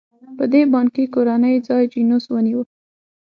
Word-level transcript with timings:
په 0.37 0.43
دې 0.51 0.61
بانکي 0.73 1.03
کورنۍ 1.13 1.55
ځای 1.67 1.83
جینوس 1.93 2.25
ونیوه. 2.29 2.63